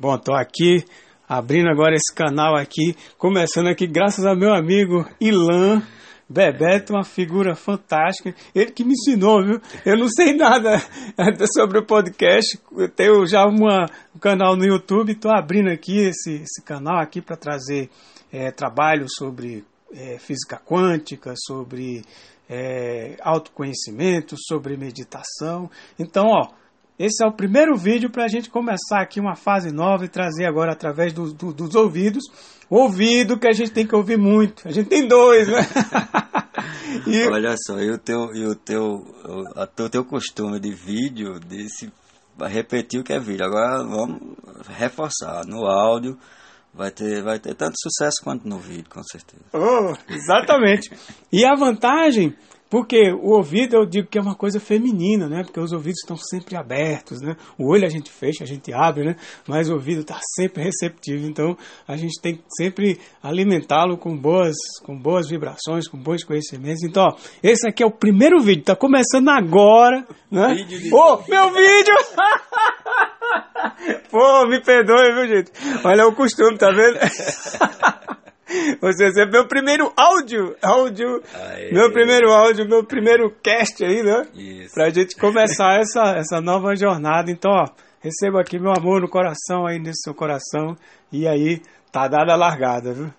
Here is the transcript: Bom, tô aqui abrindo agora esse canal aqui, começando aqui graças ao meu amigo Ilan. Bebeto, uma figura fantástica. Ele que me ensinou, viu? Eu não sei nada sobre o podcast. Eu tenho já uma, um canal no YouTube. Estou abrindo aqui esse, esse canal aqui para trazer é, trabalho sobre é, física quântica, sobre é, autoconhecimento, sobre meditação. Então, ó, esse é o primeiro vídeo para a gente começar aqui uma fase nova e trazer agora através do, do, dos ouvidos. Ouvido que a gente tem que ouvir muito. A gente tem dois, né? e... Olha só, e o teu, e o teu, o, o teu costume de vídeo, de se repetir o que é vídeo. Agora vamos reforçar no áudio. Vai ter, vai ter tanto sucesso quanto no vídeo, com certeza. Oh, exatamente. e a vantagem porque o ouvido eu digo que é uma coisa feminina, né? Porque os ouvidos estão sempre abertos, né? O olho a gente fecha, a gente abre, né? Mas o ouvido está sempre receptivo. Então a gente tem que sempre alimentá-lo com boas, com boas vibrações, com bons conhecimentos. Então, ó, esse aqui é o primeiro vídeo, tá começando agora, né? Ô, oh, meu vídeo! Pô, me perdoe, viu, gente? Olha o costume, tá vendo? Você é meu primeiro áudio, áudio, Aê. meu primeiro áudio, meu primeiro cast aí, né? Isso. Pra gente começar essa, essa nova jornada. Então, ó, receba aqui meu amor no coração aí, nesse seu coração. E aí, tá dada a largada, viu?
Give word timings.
Bom, 0.00 0.16
tô 0.16 0.32
aqui 0.32 0.82
abrindo 1.28 1.68
agora 1.68 1.94
esse 1.94 2.10
canal 2.14 2.56
aqui, 2.56 2.96
começando 3.18 3.66
aqui 3.66 3.86
graças 3.86 4.24
ao 4.24 4.34
meu 4.34 4.50
amigo 4.50 5.06
Ilan. 5.20 5.82
Bebeto, 6.26 6.94
uma 6.94 7.04
figura 7.04 7.54
fantástica. 7.54 8.34
Ele 8.54 8.70
que 8.70 8.82
me 8.82 8.92
ensinou, 8.92 9.44
viu? 9.44 9.60
Eu 9.84 9.98
não 9.98 10.08
sei 10.08 10.32
nada 10.34 10.80
sobre 11.52 11.80
o 11.80 11.84
podcast. 11.84 12.58
Eu 12.74 12.88
tenho 12.88 13.26
já 13.26 13.44
uma, 13.44 13.84
um 14.16 14.18
canal 14.18 14.56
no 14.56 14.64
YouTube. 14.64 15.12
Estou 15.12 15.32
abrindo 15.32 15.68
aqui 15.68 15.98
esse, 15.98 16.36
esse 16.36 16.62
canal 16.64 16.98
aqui 16.98 17.20
para 17.20 17.36
trazer 17.36 17.90
é, 18.32 18.50
trabalho 18.50 19.04
sobre 19.06 19.66
é, 19.92 20.16
física 20.18 20.56
quântica, 20.56 21.34
sobre 21.36 22.02
é, 22.48 23.18
autoconhecimento, 23.20 24.34
sobre 24.48 24.78
meditação. 24.78 25.70
Então, 25.98 26.24
ó, 26.26 26.48
esse 27.00 27.24
é 27.24 27.26
o 27.26 27.32
primeiro 27.32 27.74
vídeo 27.78 28.10
para 28.10 28.26
a 28.26 28.28
gente 28.28 28.50
começar 28.50 29.00
aqui 29.00 29.18
uma 29.18 29.34
fase 29.34 29.72
nova 29.72 30.04
e 30.04 30.08
trazer 30.08 30.44
agora 30.44 30.72
através 30.72 31.14
do, 31.14 31.32
do, 31.32 31.50
dos 31.50 31.74
ouvidos. 31.74 32.24
Ouvido 32.68 33.38
que 33.38 33.48
a 33.48 33.52
gente 33.52 33.70
tem 33.70 33.86
que 33.86 33.96
ouvir 33.96 34.18
muito. 34.18 34.68
A 34.68 34.70
gente 34.70 34.90
tem 34.90 35.08
dois, 35.08 35.48
né? 35.48 35.66
e... 37.08 37.26
Olha 37.26 37.56
só, 37.56 37.80
e 37.80 37.90
o 37.90 37.96
teu, 37.96 38.34
e 38.34 38.44
o 38.44 38.54
teu, 38.54 39.02
o, 39.24 39.82
o 39.82 39.88
teu 39.88 40.04
costume 40.04 40.60
de 40.60 40.74
vídeo, 40.74 41.40
de 41.40 41.70
se 41.70 41.90
repetir 42.38 43.00
o 43.00 43.02
que 43.02 43.14
é 43.14 43.18
vídeo. 43.18 43.46
Agora 43.46 43.82
vamos 43.82 44.20
reforçar 44.68 45.46
no 45.46 45.64
áudio. 45.64 46.18
Vai 46.74 46.90
ter, 46.90 47.22
vai 47.22 47.38
ter 47.38 47.54
tanto 47.54 47.76
sucesso 47.80 48.22
quanto 48.22 48.46
no 48.46 48.58
vídeo, 48.58 48.90
com 48.90 49.02
certeza. 49.02 49.42
Oh, 49.54 49.96
exatamente. 50.06 50.92
e 51.32 51.46
a 51.46 51.54
vantagem 51.54 52.36
porque 52.70 53.10
o 53.10 53.32
ouvido 53.32 53.74
eu 53.74 53.84
digo 53.84 54.06
que 54.06 54.16
é 54.16 54.22
uma 54.22 54.36
coisa 54.36 54.60
feminina, 54.60 55.28
né? 55.28 55.42
Porque 55.42 55.58
os 55.58 55.72
ouvidos 55.72 55.98
estão 56.00 56.16
sempre 56.16 56.56
abertos, 56.56 57.20
né? 57.20 57.36
O 57.58 57.72
olho 57.72 57.84
a 57.84 57.88
gente 57.88 58.08
fecha, 58.08 58.44
a 58.44 58.46
gente 58.46 58.72
abre, 58.72 59.04
né? 59.04 59.16
Mas 59.46 59.68
o 59.68 59.74
ouvido 59.74 60.02
está 60.02 60.20
sempre 60.36 60.62
receptivo. 60.62 61.26
Então 61.26 61.56
a 61.86 61.96
gente 61.96 62.20
tem 62.22 62.36
que 62.36 62.44
sempre 62.56 63.00
alimentá-lo 63.20 63.98
com 63.98 64.16
boas, 64.16 64.54
com 64.84 64.96
boas 64.96 65.28
vibrações, 65.28 65.88
com 65.88 65.98
bons 65.98 66.22
conhecimentos. 66.22 66.84
Então, 66.84 67.08
ó, 67.08 67.16
esse 67.42 67.68
aqui 67.68 67.82
é 67.82 67.86
o 67.86 67.90
primeiro 67.90 68.40
vídeo, 68.40 68.62
tá 68.62 68.76
começando 68.76 69.30
agora, 69.30 70.06
né? 70.30 70.64
Ô, 70.92 70.96
oh, 70.96 71.24
meu 71.28 71.52
vídeo! 71.52 71.96
Pô, 74.10 74.46
me 74.46 74.60
perdoe, 74.60 75.12
viu, 75.12 75.28
gente? 75.28 75.50
Olha 75.84 76.06
o 76.06 76.14
costume, 76.14 76.56
tá 76.56 76.70
vendo? 76.70 76.98
Você 78.80 79.22
é 79.22 79.26
meu 79.26 79.46
primeiro 79.46 79.92
áudio, 79.96 80.54
áudio, 80.62 81.22
Aê. 81.34 81.72
meu 81.72 81.90
primeiro 81.92 82.32
áudio, 82.32 82.68
meu 82.68 82.84
primeiro 82.84 83.30
cast 83.42 83.84
aí, 83.84 84.02
né? 84.02 84.26
Isso. 84.34 84.74
Pra 84.74 84.90
gente 84.90 85.16
começar 85.16 85.78
essa, 85.80 86.16
essa 86.16 86.40
nova 86.40 86.74
jornada. 86.76 87.30
Então, 87.30 87.50
ó, 87.50 87.66
receba 88.00 88.40
aqui 88.40 88.58
meu 88.58 88.72
amor 88.72 89.00
no 89.00 89.08
coração 89.08 89.66
aí, 89.66 89.78
nesse 89.78 90.02
seu 90.04 90.14
coração. 90.14 90.76
E 91.12 91.26
aí, 91.26 91.60
tá 91.90 92.06
dada 92.08 92.32
a 92.32 92.36
largada, 92.36 92.92
viu? 92.92 93.10